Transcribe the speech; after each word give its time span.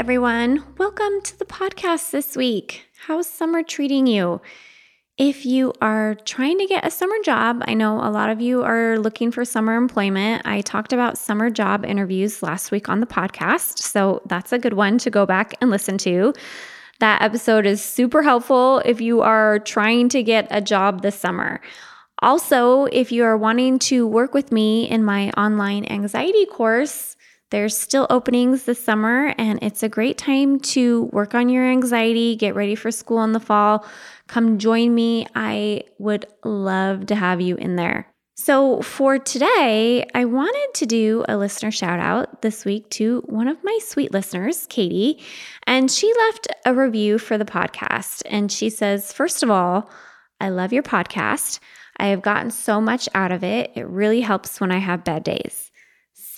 Everyone, 0.00 0.64
welcome 0.78 1.20
to 1.20 1.38
the 1.38 1.44
podcast 1.44 2.10
this 2.10 2.34
week. 2.34 2.86
How's 3.06 3.26
summer 3.26 3.62
treating 3.62 4.06
you? 4.06 4.40
If 5.18 5.44
you 5.44 5.74
are 5.82 6.14
trying 6.24 6.58
to 6.58 6.64
get 6.64 6.86
a 6.86 6.90
summer 6.90 7.16
job, 7.22 7.62
I 7.68 7.74
know 7.74 7.98
a 7.98 8.08
lot 8.08 8.30
of 8.30 8.40
you 8.40 8.62
are 8.62 8.98
looking 8.98 9.30
for 9.30 9.44
summer 9.44 9.76
employment. 9.76 10.46
I 10.46 10.62
talked 10.62 10.94
about 10.94 11.18
summer 11.18 11.50
job 11.50 11.84
interviews 11.84 12.42
last 12.42 12.70
week 12.70 12.88
on 12.88 13.00
the 13.00 13.06
podcast, 13.06 13.76
so 13.80 14.22
that's 14.24 14.54
a 14.54 14.58
good 14.58 14.72
one 14.72 14.96
to 14.96 15.10
go 15.10 15.26
back 15.26 15.52
and 15.60 15.68
listen 15.68 15.98
to. 15.98 16.32
That 17.00 17.20
episode 17.20 17.66
is 17.66 17.84
super 17.84 18.22
helpful 18.22 18.80
if 18.86 19.02
you 19.02 19.20
are 19.20 19.58
trying 19.58 20.08
to 20.08 20.22
get 20.22 20.48
a 20.50 20.62
job 20.62 21.02
this 21.02 21.16
summer. 21.16 21.60
Also, 22.22 22.86
if 22.86 23.12
you 23.12 23.22
are 23.24 23.36
wanting 23.36 23.78
to 23.80 24.06
work 24.06 24.32
with 24.32 24.50
me 24.50 24.88
in 24.88 25.04
my 25.04 25.28
online 25.32 25.84
anxiety 25.90 26.46
course, 26.46 27.16
there's 27.50 27.76
still 27.76 28.06
openings 28.10 28.64
this 28.64 28.82
summer, 28.82 29.34
and 29.36 29.58
it's 29.62 29.82
a 29.82 29.88
great 29.88 30.16
time 30.16 30.60
to 30.60 31.04
work 31.12 31.34
on 31.34 31.48
your 31.48 31.64
anxiety, 31.64 32.36
get 32.36 32.54
ready 32.54 32.74
for 32.74 32.90
school 32.90 33.22
in 33.22 33.32
the 33.32 33.40
fall. 33.40 33.84
Come 34.28 34.58
join 34.58 34.94
me. 34.94 35.26
I 35.34 35.82
would 35.98 36.26
love 36.44 37.06
to 37.06 37.14
have 37.16 37.40
you 37.40 37.56
in 37.56 37.76
there. 37.76 38.06
So, 38.36 38.80
for 38.80 39.18
today, 39.18 40.08
I 40.14 40.24
wanted 40.24 40.68
to 40.74 40.86
do 40.86 41.24
a 41.28 41.36
listener 41.36 41.70
shout 41.70 41.98
out 42.00 42.40
this 42.40 42.64
week 42.64 42.88
to 42.90 43.22
one 43.26 43.48
of 43.48 43.62
my 43.62 43.78
sweet 43.82 44.12
listeners, 44.12 44.66
Katie. 44.70 45.22
And 45.66 45.90
she 45.90 46.10
left 46.14 46.46
a 46.64 46.74
review 46.74 47.18
for 47.18 47.36
the 47.36 47.44
podcast. 47.44 48.22
And 48.26 48.50
she 48.50 48.70
says, 48.70 49.12
First 49.12 49.42
of 49.42 49.50
all, 49.50 49.90
I 50.40 50.48
love 50.48 50.72
your 50.72 50.82
podcast. 50.82 51.58
I 51.98 52.06
have 52.06 52.22
gotten 52.22 52.50
so 52.50 52.80
much 52.80 53.10
out 53.14 53.30
of 53.30 53.44
it. 53.44 53.72
It 53.74 53.86
really 53.86 54.22
helps 54.22 54.58
when 54.58 54.72
I 54.72 54.78
have 54.78 55.04
bad 55.04 55.22
days. 55.22 55.69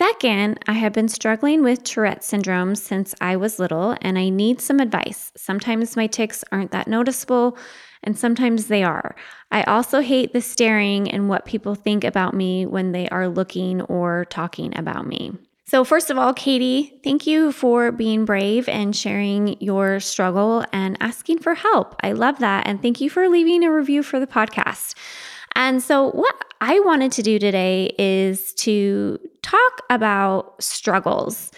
Second, 0.03 0.59
I 0.67 0.73
have 0.73 0.93
been 0.93 1.07
struggling 1.07 1.63
with 1.63 1.85
Tourette 1.85 2.25
syndrome 2.25 2.75
since 2.75 3.15
I 3.21 3.37
was 3.37 3.61
little, 3.61 3.97
and 4.01 4.19
I 4.19 4.31
need 4.31 4.61
some 4.61 4.81
advice. 4.81 5.31
Sometimes 5.37 5.95
my 5.95 6.09
tics 6.09 6.43
aren't 6.51 6.73
that 6.73 6.89
noticeable, 6.89 7.57
and 8.03 8.19
sometimes 8.19 8.67
they 8.67 8.83
are. 8.83 9.15
I 9.53 9.63
also 9.63 10.01
hate 10.01 10.33
the 10.33 10.41
staring 10.41 11.09
and 11.09 11.29
what 11.29 11.45
people 11.45 11.77
think 11.77 12.03
about 12.03 12.35
me 12.35 12.67
when 12.67 12.91
they 12.91 13.09
are 13.11 13.29
looking 13.29 13.81
or 13.83 14.25
talking 14.25 14.77
about 14.77 15.07
me. 15.07 15.35
So, 15.67 15.85
first 15.85 16.11
of 16.11 16.19
all, 16.19 16.35
Katie, 16.35 16.99
thank 17.05 17.25
you 17.29 17.53
for 17.53 17.93
being 17.93 18.25
brave 18.25 18.69
and 18.69 18.97
sharing 18.97 19.57
your 19.61 20.01
struggle 20.01 20.65
and 20.73 20.97
asking 20.99 21.39
for 21.39 21.55
help. 21.55 21.95
I 22.03 22.11
love 22.11 22.41
that. 22.41 22.67
And 22.67 22.83
thank 22.83 23.01
you 23.01 23.09
for 23.09 23.29
leaving 23.29 23.63
a 23.63 23.71
review 23.71 24.03
for 24.03 24.19
the 24.19 24.27
podcast. 24.27 24.97
And 25.55 25.81
so, 25.81 26.11
what 26.11 26.52
I 26.65 26.79
wanted 26.79 27.11
to 27.13 27.25
do 27.25 27.41
today 27.41 27.93
is 27.99 28.53
to 28.53 29.19
talk 29.43 29.83
about 29.91 30.63
struggles. 30.63 31.51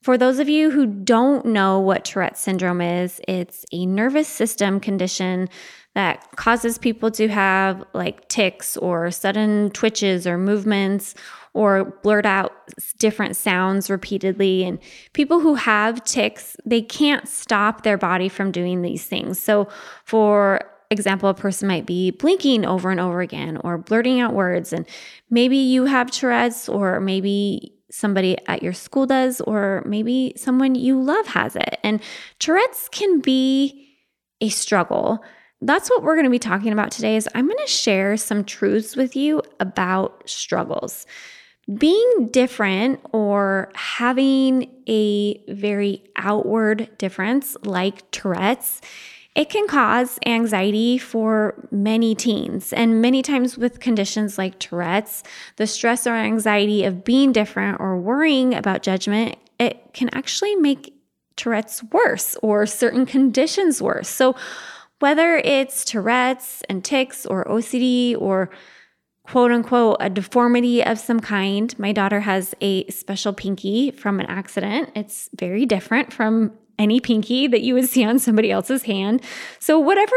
For 0.00 0.16
those 0.16 0.38
of 0.38 0.48
you 0.48 0.70
who 0.70 0.86
don't 0.86 1.46
know 1.46 1.80
what 1.80 2.04
Tourette 2.04 2.38
syndrome 2.38 2.80
is, 2.80 3.20
it's 3.26 3.66
a 3.72 3.84
nervous 3.84 4.28
system 4.28 4.78
condition 4.78 5.48
that 5.96 6.24
causes 6.36 6.78
people 6.78 7.10
to 7.12 7.26
have 7.26 7.82
like 7.94 8.28
tics 8.28 8.76
or 8.76 9.10
sudden 9.10 9.70
twitches 9.70 10.24
or 10.24 10.38
movements 10.38 11.16
or 11.52 11.86
blurt 12.04 12.24
out 12.24 12.52
different 12.98 13.34
sounds 13.34 13.90
repeatedly. 13.90 14.62
And 14.62 14.78
people 15.14 15.40
who 15.40 15.56
have 15.56 16.04
tics, 16.04 16.56
they 16.64 16.80
can't 16.80 17.26
stop 17.26 17.82
their 17.82 17.98
body 17.98 18.28
from 18.28 18.52
doing 18.52 18.82
these 18.82 19.04
things. 19.04 19.40
So, 19.40 19.68
for 20.04 20.60
example, 20.94 21.28
a 21.28 21.34
person 21.34 21.68
might 21.68 21.84
be 21.84 22.10
blinking 22.10 22.64
over 22.64 22.90
and 22.90 22.98
over 22.98 23.20
again 23.20 23.58
or 23.62 23.76
blurting 23.76 24.20
out 24.20 24.32
words. 24.32 24.72
And 24.72 24.86
maybe 25.28 25.58
you 25.58 25.84
have 25.84 26.10
Tourette's, 26.10 26.68
or 26.68 27.00
maybe 27.00 27.74
somebody 27.90 28.38
at 28.46 28.62
your 28.62 28.72
school 28.72 29.04
does, 29.04 29.42
or 29.42 29.82
maybe 29.84 30.32
someone 30.36 30.74
you 30.74 31.00
love 31.00 31.26
has 31.26 31.54
it. 31.54 31.78
And 31.84 32.00
Tourette's 32.38 32.88
can 32.90 33.20
be 33.20 33.98
a 34.40 34.48
struggle. 34.48 35.22
That's 35.60 35.90
what 35.90 36.02
we're 36.02 36.14
going 36.14 36.24
to 36.24 36.30
be 36.30 36.38
talking 36.38 36.72
about 36.72 36.90
today 36.90 37.16
is 37.16 37.28
I'm 37.34 37.46
going 37.46 37.64
to 37.64 37.70
share 37.70 38.16
some 38.16 38.44
truths 38.44 38.96
with 38.96 39.14
you 39.14 39.42
about 39.60 40.28
struggles. 40.28 41.06
Being 41.78 42.28
different 42.30 43.00
or 43.12 43.70
having 43.74 44.70
a 44.86 45.42
very 45.50 46.04
outward 46.16 46.90
difference 46.98 47.56
like 47.64 48.10
Tourette's 48.10 48.82
it 49.34 49.50
can 49.50 49.66
cause 49.66 50.18
anxiety 50.26 50.96
for 50.96 51.54
many 51.70 52.14
teens, 52.14 52.72
and 52.72 53.02
many 53.02 53.20
times 53.20 53.58
with 53.58 53.80
conditions 53.80 54.38
like 54.38 54.58
Tourette's, 54.58 55.24
the 55.56 55.66
stress 55.66 56.06
or 56.06 56.14
anxiety 56.14 56.84
of 56.84 57.04
being 57.04 57.32
different 57.32 57.80
or 57.80 57.98
worrying 57.98 58.54
about 58.54 58.82
judgment, 58.82 59.36
it 59.58 59.92
can 59.92 60.08
actually 60.12 60.54
make 60.54 60.94
Tourette's 61.36 61.82
worse 61.84 62.36
or 62.42 62.64
certain 62.64 63.06
conditions 63.06 63.82
worse. 63.82 64.08
So, 64.08 64.36
whether 65.00 65.36
it's 65.38 65.84
Tourette's 65.84 66.62
and 66.68 66.84
tics 66.84 67.26
or 67.26 67.44
OCD 67.46 68.16
or 68.16 68.50
quote 69.24 69.50
unquote 69.50 69.96
a 70.00 70.10
deformity 70.10 70.84
of 70.84 70.98
some 70.98 71.18
kind. 71.18 71.76
My 71.78 71.92
daughter 71.92 72.20
has 72.20 72.54
a 72.60 72.86
special 72.88 73.32
pinky 73.32 73.90
from 73.90 74.20
an 74.20 74.26
accident. 74.26 74.90
It's 74.94 75.28
very 75.34 75.66
different 75.66 76.12
from 76.12 76.52
any 76.78 77.00
pinky 77.00 77.46
that 77.46 77.62
you 77.62 77.74
would 77.74 77.88
see 77.88 78.04
on 78.04 78.18
somebody 78.18 78.50
else's 78.50 78.82
hand. 78.84 79.22
So, 79.60 79.78
whatever 79.78 80.16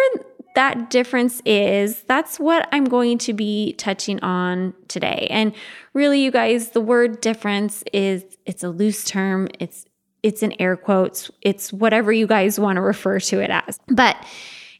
that 0.55 0.89
difference 0.89 1.41
is, 1.45 2.01
that's 2.03 2.39
what 2.39 2.67
I'm 2.71 2.85
going 2.85 3.19
to 3.19 3.33
be 3.33 3.73
touching 3.73 4.19
on 4.21 4.73
today. 4.87 5.27
And 5.29 5.53
really, 5.93 6.21
you 6.21 6.31
guys, 6.31 6.69
the 6.69 6.81
word 6.81 7.21
difference 7.21 7.83
is 7.93 8.23
it's 8.45 8.63
a 8.63 8.69
loose 8.69 9.03
term. 9.03 9.49
It's 9.59 9.85
it's 10.23 10.41
in 10.41 10.59
air 10.59 10.75
quotes. 10.75 11.29
It's 11.41 11.71
whatever 11.71 12.11
you 12.11 12.27
guys 12.27 12.59
want 12.59 12.77
to 12.77 12.81
refer 12.81 13.19
to 13.19 13.39
it 13.39 13.49
as. 13.49 13.79
But 13.87 14.17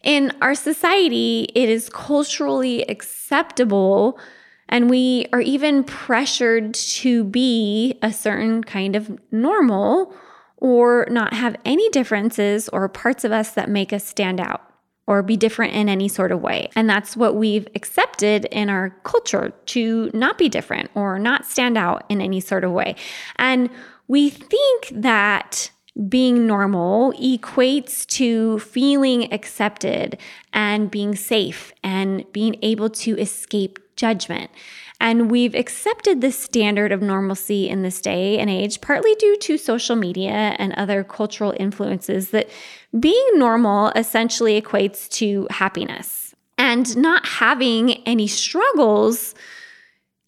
in 0.03 0.31
our 0.41 0.55
society, 0.55 1.47
it 1.53 1.69
is 1.69 1.89
culturally 1.89 2.81
acceptable 2.83 4.19
and 4.69 4.89
we 4.89 5.27
are 5.31 5.41
even 5.41 5.83
pressured 5.83 6.73
to 6.73 7.23
be 7.23 7.97
a 8.01 8.11
certain 8.11 8.63
kind 8.63 8.95
of 8.95 9.17
normal 9.31 10.13
or 10.57 11.07
not 11.09 11.33
have 11.33 11.55
any 11.65 11.87
differences 11.89 12.67
or 12.69 12.87
parts 12.89 13.23
of 13.23 13.31
us 13.31 13.51
that 13.51 13.69
make 13.69 13.93
us 13.93 14.03
stand 14.03 14.39
out 14.39 14.61
or 15.07 15.23
be 15.23 15.37
different 15.37 15.73
in 15.73 15.87
any 15.87 16.09
sort 16.09 16.31
of 16.31 16.41
way. 16.41 16.69
And 16.75 16.89
that's 16.89 17.15
what 17.15 17.35
we've 17.35 17.67
accepted 17.75 18.45
in 18.45 18.69
our 18.69 18.89
culture 19.03 19.53
to 19.67 20.11
not 20.13 20.37
be 20.37 20.49
different 20.49 20.91
or 20.95 21.17
not 21.17 21.45
stand 21.45 21.77
out 21.77 22.03
in 22.09 22.19
any 22.19 22.41
sort 22.41 22.63
of 22.65 22.71
way. 22.71 22.95
And 23.37 23.69
we 24.07 24.29
think 24.29 24.89
that 24.91 25.71
being 26.09 26.45
normal 26.45 27.13
equates 27.13 28.05
to 28.05 28.59
feeling 28.59 29.33
accepted 29.33 30.17
and 30.53 30.91
being 30.91 31.15
safe 31.15 31.73
and 31.83 32.23
being 32.33 32.55
able 32.61 32.89
to 32.89 33.17
escape 33.17 33.79
judgment. 33.95 34.51
And 34.99 35.29
we've 35.29 35.53
accepted 35.53 36.21
this 36.21 36.37
standard 36.37 36.91
of 36.91 37.01
normalcy 37.01 37.69
in 37.69 37.83
this 37.83 38.01
day 38.01 38.39
and 38.39 38.49
age, 38.49 38.81
partly 38.81 39.13
due 39.15 39.37
to 39.37 39.57
social 39.57 39.95
media 39.95 40.55
and 40.57 40.73
other 40.73 41.03
cultural 41.03 41.53
influences, 41.59 42.31
that 42.31 42.49
being 42.99 43.27
normal 43.35 43.89
essentially 43.95 44.59
equates 44.59 45.07
to 45.09 45.47
happiness. 45.51 46.33
And 46.57 46.97
not 46.97 47.25
having 47.25 47.93
any 48.07 48.27
struggles 48.27 49.35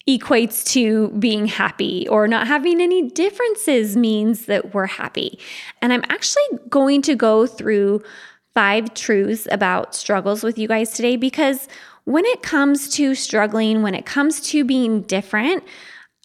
equates 0.08 0.64
to 0.72 1.08
being 1.18 1.46
happy, 1.46 2.08
or 2.08 2.26
not 2.26 2.46
having 2.46 2.80
any 2.80 3.08
differences 3.10 3.96
means 3.96 4.46
that 4.46 4.74
we're 4.74 4.86
happy. 4.86 5.38
And 5.82 5.92
I'm 5.92 6.04
actually 6.08 6.42
going 6.68 7.02
to 7.02 7.14
go 7.14 7.46
through 7.46 8.02
five 8.54 8.94
truths 8.94 9.46
about 9.50 9.94
struggles 9.94 10.42
with 10.42 10.58
you 10.58 10.66
guys 10.66 10.92
today 10.92 11.16
because 11.16 11.68
when 12.04 12.24
it 12.26 12.42
comes 12.42 12.88
to 12.96 13.14
struggling, 13.14 13.82
when 13.82 13.94
it 13.94 14.06
comes 14.06 14.40
to 14.42 14.64
being 14.64 15.02
different, 15.02 15.64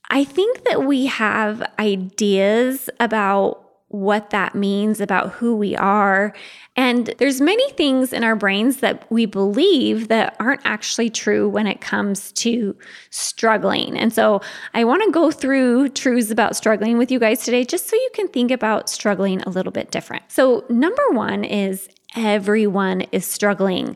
I 0.09 0.23
think 0.23 0.63
that 0.65 0.83
we 0.83 1.07
have 1.07 1.63
ideas 1.79 2.89
about 2.99 3.65
what 3.89 4.31
that 4.31 4.55
means 4.55 4.99
about 4.99 5.31
who 5.31 5.55
we 5.55 5.75
are. 5.75 6.33
And 6.75 7.13
there's 7.17 7.39
many 7.39 7.69
things 7.71 8.11
in 8.11 8.23
our 8.23 8.35
brains 8.35 8.77
that 8.77 9.09
we 9.11 9.25
believe 9.25 10.09
that 10.09 10.35
aren't 10.39 10.61
actually 10.65 11.09
true 11.09 11.47
when 11.47 11.65
it 11.65 11.81
comes 11.81 12.31
to 12.33 12.75
struggling. 13.09 13.97
And 13.97 14.11
so 14.11 14.41
I 14.73 14.83
want 14.83 15.03
to 15.03 15.11
go 15.11 15.31
through 15.31 15.89
truths 15.89 16.29
about 16.29 16.55
struggling 16.55 16.97
with 16.97 17.11
you 17.11 17.19
guys 17.19 17.43
today 17.43 17.63
just 17.63 17.87
so 17.87 17.95
you 17.95 18.09
can 18.13 18.27
think 18.27 18.51
about 18.51 18.89
struggling 18.89 19.41
a 19.43 19.49
little 19.49 19.71
bit 19.71 19.91
different. 19.91 20.23
So, 20.27 20.65
number 20.69 21.03
1 21.11 21.43
is 21.45 21.87
everyone 22.15 23.01
is 23.11 23.25
struggling. 23.25 23.95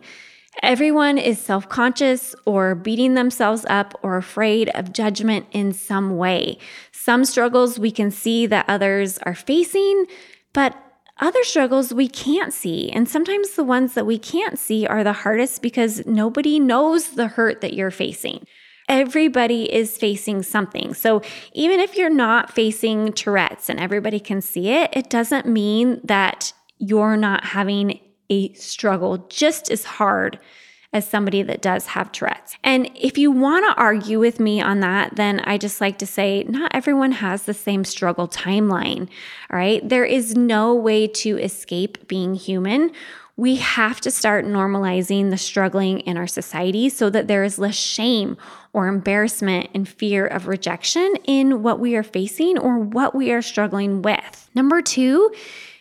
Everyone 0.62 1.18
is 1.18 1.40
self 1.40 1.70
conscious 1.70 2.36
or 2.46 2.76
beating 2.76 3.14
themselves 3.14 3.66
up 3.70 3.98
or 4.04 4.18
afraid 4.18 4.70
of 4.70 4.94
judgment 4.94 5.46
in 5.52 5.72
some 5.74 6.18
way. 6.18 6.58
Some 6.92 7.24
struggles 7.26 7.80
we 7.80 7.92
can 7.92 8.12
see 8.12 8.46
that 8.48 8.66
others 8.68 9.18
are 9.20 9.36
facing, 9.36 10.06
but 10.54 10.76
other 11.20 11.44
struggles 11.44 11.94
we 11.94 12.08
can't 12.08 12.54
see. 12.54 12.90
And 12.92 13.08
sometimes 13.08 13.52
the 13.52 13.64
ones 13.64 13.94
that 13.94 14.06
we 14.06 14.18
can't 14.18 14.58
see 14.58 14.88
are 14.88 15.04
the 15.04 15.14
hardest 15.14 15.62
because 15.62 16.06
nobody 16.06 16.60
knows 16.60 17.10
the 17.10 17.28
hurt 17.28 17.62
that 17.62 17.74
you're 17.74 17.92
facing. 17.92 18.46
Everybody 18.88 19.72
is 19.72 19.98
facing 19.98 20.42
something. 20.44 20.94
So 20.94 21.22
even 21.54 21.80
if 21.80 21.96
you're 21.96 22.10
not 22.10 22.52
facing 22.52 23.14
Tourette's 23.14 23.70
and 23.70 23.80
everybody 23.80 24.20
can 24.20 24.42
see 24.42 24.70
it, 24.70 24.90
it 24.94 25.10
doesn't 25.10 25.46
mean 25.46 26.02
that 26.04 26.54
you're 26.80 27.18
not 27.18 27.44
having 27.44 28.00
a 28.30 28.54
struggle 28.54 29.26
just 29.30 29.72
as 29.72 29.84
hard 29.84 30.40
as 30.92 31.08
somebody 31.08 31.44
that 31.44 31.62
does 31.62 31.88
have 31.88 32.12
Tourette's. 32.12 32.58
And 32.64 32.90
if 32.96 33.18
you 33.18 33.30
want 33.30 33.66
to 33.66 33.80
argue 33.80 34.20
with 34.20 34.40
me 34.40 34.60
on 34.60 34.80
that, 34.80 35.16
then 35.16 35.40
I 35.42 35.58
just 35.58 35.80
like 35.80 36.00
to 36.00 36.08
say 36.08 36.44
not 36.44 36.72
everyone 36.74 37.12
has 37.14 37.44
the 37.44 37.54
same 37.54 37.84
struggle 37.84 38.28
timeline. 38.28 39.08
All 39.52 39.58
right. 39.58 39.88
There 39.88 40.06
is 40.06 40.36
no 40.36 40.74
way 40.74 41.08
to 41.08 41.38
escape 41.38 42.08
being 42.08 42.34
human. 42.34 42.92
We 43.38 43.58
have 43.58 44.02
to 44.02 44.12
start 44.12 44.46
normalizing 44.46 45.30
the 45.30 45.38
struggling 45.38 46.00
in 46.02 46.18
our 46.18 46.28
society 46.28 46.90
so 46.90 47.10
that 47.12 47.28
there 47.28 47.44
is 47.44 47.60
less 47.60 47.76
shame 47.76 48.36
or 48.74 48.88
embarrassment 48.88 49.70
and 49.74 49.88
fear 49.88 50.26
of 50.26 50.48
rejection 50.48 51.16
in 51.24 51.64
what 51.64 51.80
we 51.80 51.96
are 51.96 52.04
facing 52.04 52.58
or 52.58 52.80
what 52.80 53.16
we 53.16 53.32
are 53.32 53.42
struggling 53.42 54.02
with. 54.02 54.50
Number 54.56 54.82
two 54.82 55.32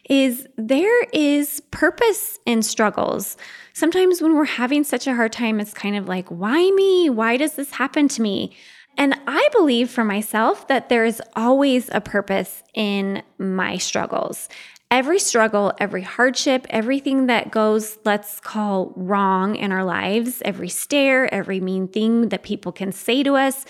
is 0.09 0.47
there 0.57 1.03
is 1.13 1.61
purpose 1.71 2.39
in 2.47 2.63
struggles. 2.63 3.37
Sometimes 3.75 4.21
when 4.21 4.35
we're 4.35 4.45
having 4.45 4.85
such 4.85 5.07
a 5.07 5.15
hard 5.15 5.33
time, 5.33 5.61
it's 5.61 5.75
kind 5.75 5.97
of 5.97 6.09
like, 6.09 6.29
why 6.29 6.71
me? 6.71 7.11
Why 7.11 7.37
does 7.37 7.55
this 7.55 7.73
happen 7.73 8.09
to 8.09 8.23
me? 8.23 8.57
And 8.97 9.15
I 9.29 9.49
believe 9.53 9.91
for 9.91 10.03
myself 10.03 10.67
that 10.69 10.89
there 10.89 11.05
is 11.05 11.23
always 11.37 11.89
a 11.93 12.01
purpose 12.01 12.65
in 12.75 13.23
my 13.39 13.77
struggles. 13.77 14.49
Every 14.91 15.19
struggle, 15.19 15.75
every 15.79 16.01
hardship, 16.01 16.67
everything 16.71 17.27
that 17.27 17.51
goes, 17.51 17.99
let's 18.07 18.41
call 18.41 18.95
wrong 18.97 19.55
in 19.55 19.71
our 19.71 19.85
lives, 19.85 20.41
every 20.47 20.71
stare, 20.71 21.33
every 21.33 21.61
mean 21.61 21.89
thing 21.89 22.31
that 22.31 22.43
people 22.43 22.73
can 22.73 22.91
say 22.91 23.23
to 23.23 23.35
us, 23.37 23.67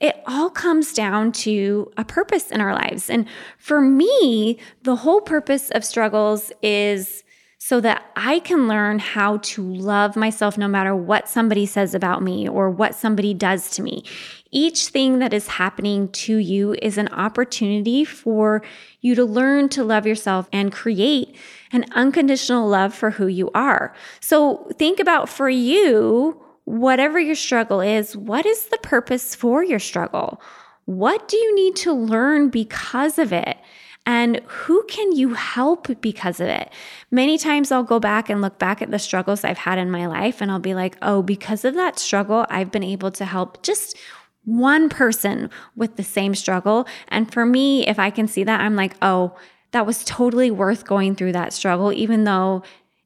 it 0.00 0.22
all 0.26 0.48
comes 0.48 0.94
down 0.94 1.32
to 1.32 1.92
a 1.98 2.06
purpose 2.06 2.50
in 2.50 2.62
our 2.62 2.72
lives. 2.72 3.10
And 3.10 3.26
for 3.58 3.82
me, 3.82 4.58
the 4.82 4.96
whole 4.96 5.20
purpose 5.20 5.70
of 5.70 5.84
struggles 5.84 6.50
is 6.62 7.22
so 7.64 7.80
that 7.80 8.10
I 8.16 8.40
can 8.40 8.66
learn 8.66 8.98
how 8.98 9.36
to 9.36 9.62
love 9.62 10.16
myself 10.16 10.58
no 10.58 10.66
matter 10.66 10.96
what 10.96 11.28
somebody 11.28 11.64
says 11.64 11.94
about 11.94 12.20
me 12.20 12.48
or 12.48 12.68
what 12.68 12.96
somebody 12.96 13.34
does 13.34 13.70
to 13.70 13.84
me. 13.84 14.02
Each 14.50 14.88
thing 14.88 15.20
that 15.20 15.32
is 15.32 15.46
happening 15.46 16.08
to 16.08 16.38
you 16.38 16.74
is 16.82 16.98
an 16.98 17.06
opportunity 17.10 18.04
for 18.04 18.64
you 19.00 19.14
to 19.14 19.24
learn 19.24 19.68
to 19.68 19.84
love 19.84 20.08
yourself 20.08 20.48
and 20.52 20.72
create 20.72 21.36
an 21.70 21.84
unconditional 21.92 22.68
love 22.68 22.92
for 22.92 23.12
who 23.12 23.28
you 23.28 23.48
are. 23.54 23.94
So 24.18 24.68
think 24.76 24.98
about 24.98 25.28
for 25.28 25.48
you, 25.48 26.42
whatever 26.64 27.20
your 27.20 27.36
struggle 27.36 27.80
is, 27.80 28.16
what 28.16 28.44
is 28.44 28.66
the 28.66 28.78
purpose 28.78 29.36
for 29.36 29.62
your 29.62 29.78
struggle? 29.78 30.42
What 30.86 31.28
do 31.28 31.36
you 31.36 31.54
need 31.54 31.76
to 31.76 31.92
learn 31.92 32.48
because 32.48 33.20
of 33.20 33.32
it? 33.32 33.56
And 34.04 34.40
who 34.46 34.82
can 34.88 35.12
you 35.12 35.34
help 35.34 36.00
because 36.00 36.40
of 36.40 36.48
it? 36.48 36.70
Many 37.10 37.38
times 37.38 37.70
I'll 37.70 37.84
go 37.84 38.00
back 38.00 38.28
and 38.28 38.40
look 38.40 38.58
back 38.58 38.82
at 38.82 38.90
the 38.90 38.98
struggles 38.98 39.44
I've 39.44 39.58
had 39.58 39.78
in 39.78 39.90
my 39.90 40.06
life 40.06 40.40
and 40.40 40.50
I'll 40.50 40.58
be 40.58 40.74
like, 40.74 40.96
oh, 41.02 41.22
because 41.22 41.64
of 41.64 41.74
that 41.74 41.98
struggle, 41.98 42.44
I've 42.50 42.72
been 42.72 42.82
able 42.82 43.12
to 43.12 43.24
help 43.24 43.62
just 43.62 43.96
one 44.44 44.88
person 44.88 45.50
with 45.76 45.96
the 45.96 46.02
same 46.02 46.34
struggle. 46.34 46.86
And 47.08 47.32
for 47.32 47.46
me, 47.46 47.86
if 47.86 48.00
I 48.00 48.10
can 48.10 48.26
see 48.26 48.42
that, 48.42 48.60
I'm 48.60 48.74
like, 48.74 48.96
oh, 49.02 49.36
that 49.70 49.86
was 49.86 50.04
totally 50.04 50.50
worth 50.50 50.84
going 50.84 51.14
through 51.14 51.32
that 51.32 51.52
struggle, 51.52 51.92
even 51.92 52.24
though 52.24 52.62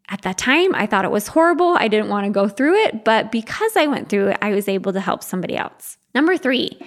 at 0.09 0.23
that 0.23 0.39
time, 0.39 0.75
I 0.75 0.87
thought 0.87 1.05
it 1.05 1.11
was 1.11 1.29
horrible. 1.29 1.77
I 1.77 1.89
didn't 1.89 2.09
want 2.09 2.27
to 2.27 2.31
go 2.31 2.49
through 2.49 2.75
it, 2.85 3.05
but 3.05 3.33
because 3.33 3.77
I 3.77 3.87
went 3.87 4.09
through 4.09 4.29
it, 4.29 4.39
I 4.41 4.53
was 4.53 4.69
able 4.69 4.93
to 4.93 5.01
help 5.01 5.23
somebody 5.23 5.57
else. 5.57 5.99
Number 6.15 6.37
three, 6.37 6.79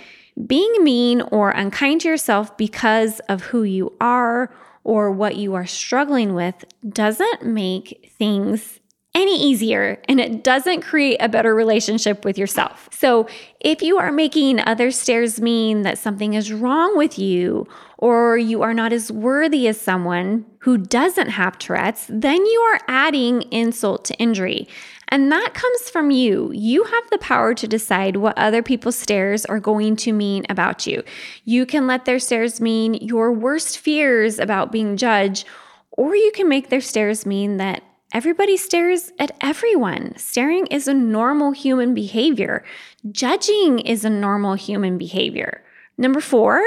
being 0.45 0.83
mean 0.83 1.21
or 1.21 1.51
unkind 1.51 2.01
to 2.01 2.07
yourself 2.07 2.55
because 2.57 3.19
of 3.21 3.43
who 3.43 3.63
you 3.63 3.93
are 3.99 4.53
or 4.83 5.11
what 5.11 5.35
you 5.35 5.53
are 5.55 5.65
struggling 5.65 6.33
with 6.33 6.65
doesn't 6.87 7.45
make 7.45 8.13
things 8.17 8.79
any 9.15 9.41
easier 9.41 10.01
and 10.07 10.19
it 10.19 10.43
doesn't 10.43 10.81
create 10.81 11.17
a 11.19 11.27
better 11.27 11.53
relationship 11.55 12.23
with 12.23 12.37
yourself. 12.37 12.87
So, 12.91 13.27
if 13.59 13.81
you 13.81 13.97
are 13.97 14.11
making 14.11 14.59
other 14.61 14.91
stares 14.91 15.41
mean 15.41 15.81
that 15.81 15.97
something 15.97 16.35
is 16.35 16.53
wrong 16.53 16.95
with 16.95 17.17
you 17.17 17.67
or 17.97 18.37
you 18.37 18.61
are 18.61 18.73
not 18.73 18.93
as 18.93 19.11
worthy 19.11 19.67
as 19.67 19.81
someone 19.81 20.45
who 20.59 20.77
doesn't 20.77 21.29
have 21.29 21.57
Tourette's, 21.57 22.05
then 22.07 22.45
you 22.45 22.59
are 22.61 22.79
adding 22.87 23.41
insult 23.51 24.05
to 24.05 24.13
injury. 24.15 24.67
And 25.09 25.31
that 25.31 25.55
comes 25.55 25.89
from 25.89 26.11
you. 26.11 26.51
You 26.53 26.83
have 26.83 27.09
the 27.09 27.17
power 27.17 27.55
to 27.55 27.67
decide 27.67 28.17
what 28.17 28.37
other 28.37 28.61
people's 28.61 28.95
stares 28.95 29.45
are 29.45 29.59
going 29.59 29.95
to 29.97 30.13
mean 30.13 30.45
about 30.49 30.85
you. 30.85 31.03
You 31.45 31.65
can 31.65 31.87
let 31.87 32.05
their 32.05 32.19
stares 32.19 32.61
mean 32.61 32.93
your 32.93 33.33
worst 33.33 33.79
fears 33.79 34.37
about 34.37 34.71
being 34.71 34.97
judged, 34.97 35.47
or 35.91 36.15
you 36.15 36.31
can 36.33 36.47
make 36.47 36.69
their 36.69 36.81
stares 36.81 37.25
mean 37.25 37.57
that 37.57 37.83
Everybody 38.11 38.57
stares 38.57 39.11
at 39.19 39.37
everyone. 39.39 40.17
Staring 40.17 40.65
is 40.67 40.87
a 40.87 40.95
normal 40.95 41.51
human 41.51 41.93
behavior. 41.93 42.65
Judging 43.11 43.77
is 43.77 44.03
a 44.03 44.09
normal 44.09 44.55
human 44.55 44.97
behavior. 44.97 45.63
Number 45.95 46.19
four, 46.19 46.59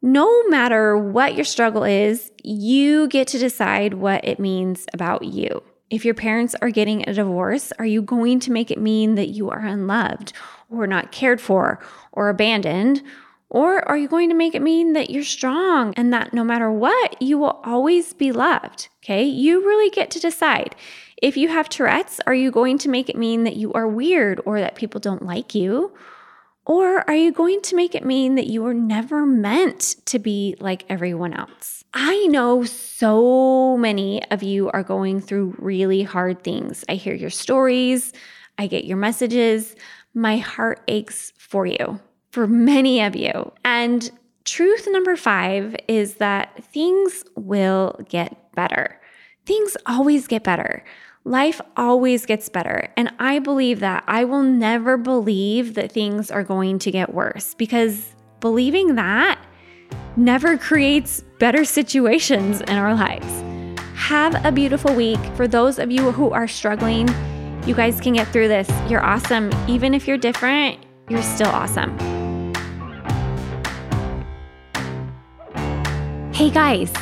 no 0.00 0.48
matter 0.48 0.96
what 0.96 1.34
your 1.34 1.44
struggle 1.44 1.84
is, 1.84 2.32
you 2.42 3.08
get 3.08 3.28
to 3.28 3.38
decide 3.38 3.92
what 3.92 4.24
it 4.24 4.40
means 4.40 4.86
about 4.94 5.24
you. 5.24 5.62
If 5.88 6.04
your 6.04 6.14
parents 6.14 6.56
are 6.60 6.70
getting 6.70 7.08
a 7.08 7.14
divorce, 7.14 7.72
are 7.78 7.86
you 7.86 8.02
going 8.02 8.40
to 8.40 8.50
make 8.50 8.72
it 8.72 8.80
mean 8.80 9.14
that 9.14 9.28
you 9.28 9.50
are 9.50 9.60
unloved 9.60 10.32
or 10.68 10.86
not 10.86 11.12
cared 11.12 11.40
for 11.40 11.78
or 12.10 12.28
abandoned? 12.28 13.02
Or 13.48 13.88
are 13.88 13.96
you 13.96 14.08
going 14.08 14.28
to 14.28 14.34
make 14.34 14.56
it 14.56 14.62
mean 14.62 14.94
that 14.94 15.10
you're 15.10 15.22
strong 15.22 15.94
and 15.96 16.12
that 16.12 16.34
no 16.34 16.42
matter 16.42 16.72
what, 16.72 17.22
you 17.22 17.38
will 17.38 17.60
always 17.64 18.12
be 18.12 18.32
loved? 18.32 18.88
Okay, 19.04 19.22
you 19.22 19.60
really 19.60 19.88
get 19.90 20.10
to 20.10 20.20
decide. 20.20 20.74
If 21.22 21.36
you 21.36 21.48
have 21.48 21.68
Tourette's, 21.68 22.20
are 22.26 22.34
you 22.34 22.50
going 22.50 22.78
to 22.78 22.88
make 22.88 23.08
it 23.08 23.16
mean 23.16 23.44
that 23.44 23.54
you 23.54 23.72
are 23.72 23.86
weird 23.86 24.40
or 24.44 24.58
that 24.58 24.74
people 24.74 25.00
don't 25.00 25.24
like 25.24 25.54
you? 25.54 25.92
Or 26.66 27.08
are 27.08 27.14
you 27.14 27.30
going 27.30 27.62
to 27.62 27.76
make 27.76 27.94
it 27.94 28.04
mean 28.04 28.34
that 28.34 28.48
you 28.48 28.60
were 28.60 28.74
never 28.74 29.24
meant 29.24 29.94
to 30.06 30.18
be 30.18 30.56
like 30.58 30.84
everyone 30.88 31.32
else? 31.32 31.84
I 31.94 32.26
know 32.26 32.64
so 32.64 33.76
many 33.76 34.22
of 34.32 34.42
you 34.42 34.68
are 34.70 34.82
going 34.82 35.20
through 35.20 35.54
really 35.58 36.02
hard 36.02 36.42
things. 36.42 36.84
I 36.88 36.96
hear 36.96 37.14
your 37.14 37.30
stories, 37.30 38.12
I 38.58 38.66
get 38.66 38.84
your 38.84 38.96
messages. 38.96 39.76
My 40.12 40.38
heart 40.38 40.80
aches 40.88 41.32
for 41.38 41.66
you, 41.66 42.00
for 42.32 42.46
many 42.46 43.00
of 43.00 43.14
you. 43.14 43.52
And 43.64 44.10
truth 44.44 44.88
number 44.90 45.14
five 45.14 45.76
is 45.86 46.14
that 46.14 46.64
things 46.64 47.22
will 47.36 48.00
get 48.08 48.52
better. 48.54 49.00
Things 49.44 49.76
always 49.86 50.26
get 50.26 50.42
better. 50.42 50.84
Life 51.26 51.60
always 51.76 52.24
gets 52.24 52.48
better. 52.48 52.88
And 52.96 53.10
I 53.18 53.40
believe 53.40 53.80
that. 53.80 54.04
I 54.06 54.22
will 54.22 54.44
never 54.44 54.96
believe 54.96 55.74
that 55.74 55.90
things 55.90 56.30
are 56.30 56.44
going 56.44 56.78
to 56.78 56.92
get 56.92 57.12
worse 57.12 57.52
because 57.54 58.14
believing 58.38 58.94
that 58.94 59.44
never 60.14 60.56
creates 60.56 61.24
better 61.40 61.64
situations 61.64 62.60
in 62.60 62.74
our 62.76 62.94
lives. 62.94 63.26
Have 63.96 64.44
a 64.44 64.52
beautiful 64.52 64.94
week. 64.94 65.18
For 65.34 65.48
those 65.48 65.80
of 65.80 65.90
you 65.90 66.12
who 66.12 66.30
are 66.30 66.46
struggling, 66.46 67.08
you 67.66 67.74
guys 67.74 68.00
can 68.00 68.12
get 68.12 68.28
through 68.28 68.46
this. 68.46 68.70
You're 68.88 69.04
awesome. 69.04 69.50
Even 69.66 69.94
if 69.94 70.06
you're 70.06 70.18
different, 70.18 70.78
you're 71.08 71.24
still 71.24 71.48
awesome. 71.48 71.98
Hey 76.32 76.50
guys, 76.50 76.92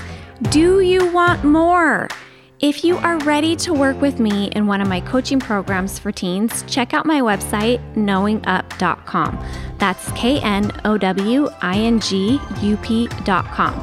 do 0.51 0.81
you 0.81 1.13
want 1.13 1.45
more? 1.45 2.09
If 2.65 2.83
you 2.83 2.97
are 2.97 3.19
ready 3.19 3.55
to 3.57 3.75
work 3.75 4.01
with 4.01 4.19
me 4.19 4.47
in 4.53 4.67
one 4.67 4.81
of 4.81 4.89
my 4.89 5.03
coaching 5.03 5.39
programs 5.39 5.99
for 5.99 6.11
teens, 6.11 6.65
check 6.67 6.95
out 6.95 7.05
my 7.05 7.21
website, 7.21 7.79
knowingup.com. 7.95 9.47
That's 9.77 10.11
K 10.13 10.41
N 10.41 10.73
O 10.87 10.97
W 10.97 11.51
I 11.61 11.77
N 11.77 12.01
G 12.01 12.41
U 12.63 12.79
P.com. 12.79 13.75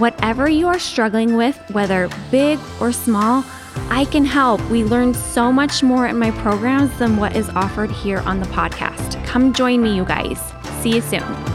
Whatever 0.00 0.48
you 0.48 0.66
are 0.66 0.80
struggling 0.80 1.36
with, 1.36 1.56
whether 1.70 2.10
big 2.32 2.58
or 2.80 2.90
small, 2.90 3.44
I 3.88 4.04
can 4.06 4.24
help. 4.24 4.60
We 4.68 4.82
learn 4.82 5.14
so 5.14 5.52
much 5.52 5.84
more 5.84 6.08
in 6.08 6.18
my 6.18 6.32
programs 6.32 6.90
than 6.98 7.16
what 7.16 7.36
is 7.36 7.48
offered 7.50 7.92
here 7.92 8.18
on 8.18 8.40
the 8.40 8.46
podcast. 8.46 9.24
Come 9.24 9.52
join 9.52 9.80
me, 9.80 9.94
you 9.94 10.04
guys. 10.04 10.40
See 10.82 10.96
you 10.96 11.02
soon. 11.02 11.53